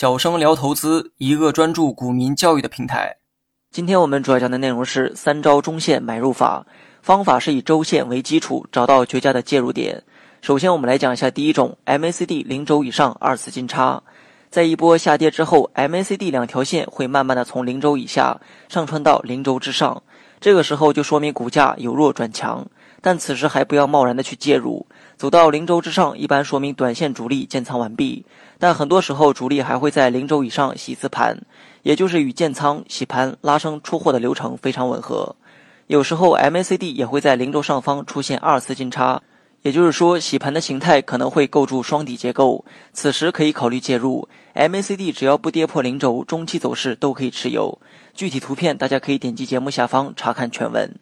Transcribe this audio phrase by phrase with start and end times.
[0.00, 3.16] 小生聊投资，一个专注股民教育的平台。
[3.72, 6.64] 今天我们主要讲的内容是三招中线买入法，
[7.02, 10.04] 方法是以周线为基础，找到绝佳的介入点。
[10.40, 14.00] 首先，我们来讲一下第一种 MACD 零轴以上二次金叉。
[14.48, 20.04] 在一波下跌之后，MACD 两条线会慢慢的从零轴以下上穿到零轴之上，
[20.38, 22.64] 这个时候就说明股价由弱转强。
[23.08, 24.86] 但此时还不要贸然的去介入，
[25.16, 28.22] 走到零轴之上，一般说明短线主力建仓完毕。
[28.58, 31.40] 但很多时候主力还会在零轴以上洗次盘，
[31.82, 35.34] 也就是与建仓、洗盘、拉升、出货的流程非常吻合。
[35.86, 39.22] 有时候 MACD 也会在零轴上方出现二次金叉，
[39.62, 44.28] 也就是说洗盘的形态可能会构筑双底结构，此时可以考虑介入。
[44.54, 47.78] MACD 只要不跌破零轴，中期走势都可以持有。
[48.12, 50.94] 具体图片大家可以点击节目下方查看全文。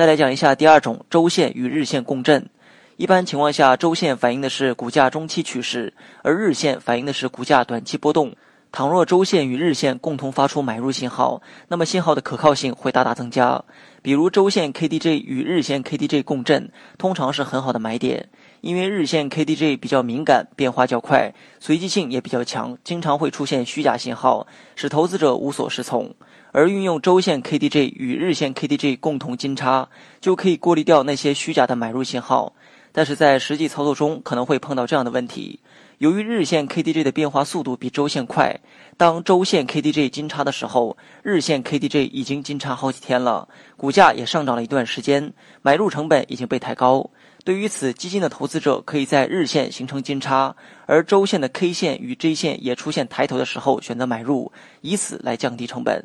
[0.00, 2.48] 再来讲一下第二种周线与日线共振。
[2.96, 8.34] 一般情况下，周线反映的是股价中期趋势，而日线反映的是股价短期波动。
[8.72, 13.64] 倘若周线与日线共同发出买入信号，那么信号的可靠性会大大增加。
[14.00, 18.28] 比如周线 KDJ 与日线 KDJ 共振，通常是很好的买点，
[18.60, 24.46] 因为日线 KDJ 比较敏感，变化较快，随机性也比较强，经常会出现虚假信号，
[24.76, 26.14] 使投资者无所适从。
[26.52, 29.88] 而运用周线 KDJ 与日线 KDJ 共同金叉，
[30.20, 32.54] 就可以过滤掉那些虚假的买入信号。
[32.92, 35.60] 但是在实际操作中，可能会碰到这样的问题：
[35.98, 38.58] 由于日线 KDJ 的变化速度比周线快，
[38.96, 47.08] 当周线 KDJ 金叉的时候，日线 KDJ 已经金叉好几天了，股价也上涨了一段时间，买入成本已经被抬高。
[47.42, 50.54] 对于此，基金的投资者可以在日线形成金叉，
[50.86, 54.52] 而周线的 K 线与 J 线也出现抬头的时候选择买入，
[54.82, 56.04] 以此来降低成本。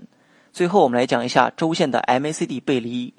[0.54, 3.14] 最后，我们来讲一下周线的 MACD 背离。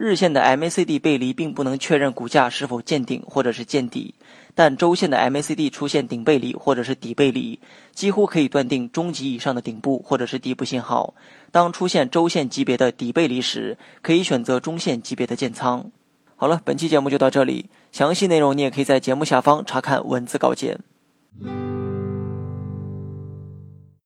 [0.00, 4.14] 日线的 MACD 背离并不能确认股价是否见顶或者是见底，
[4.54, 7.58] 但周线的 MACD 出现顶背离或者是底背离，
[7.92, 11.14] 几乎可以断定中级以上的顶部或者是底部信号。
[11.50, 15.90] 当出现周线级别的底背离时，可以选择中线级别的建仓。
[16.36, 20.78] 好了，本期节目就到这里，详细内容你也可以在节目下方查看文字稿件。